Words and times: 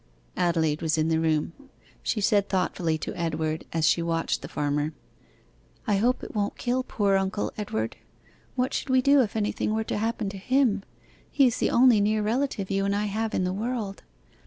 Adelaide 0.35 0.81
was 0.81 0.97
in 0.97 1.09
the 1.09 1.19
room. 1.19 1.53
She 2.01 2.21
said 2.21 2.49
thoughtfully 2.49 2.97
to 2.97 3.13
Edward, 3.15 3.65
as 3.71 3.85
she 3.87 4.01
watched 4.01 4.41
the 4.41 4.47
farmer 4.47 4.93
'I 5.85 5.95
hope 5.97 6.23
it 6.23 6.33
won't 6.33 6.57
kill 6.57 6.81
poor 6.81 7.17
uncle, 7.17 7.51
Edward. 7.55 7.97
What 8.55 8.73
should 8.73 8.89
we 8.89 9.03
do 9.03 9.21
if 9.21 9.35
anything 9.35 9.75
were 9.75 9.83
to 9.83 9.99
happen 9.99 10.27
to 10.29 10.39
him? 10.39 10.81
He 11.29 11.45
is 11.45 11.57
the 11.59 11.69
only 11.69 12.01
near 12.01 12.23
relative 12.23 12.71
you 12.71 12.83
and 12.83 12.95
I 12.95 13.05
have 13.05 13.35
in 13.35 13.43
the 13.43 13.53
world. 13.53 14.01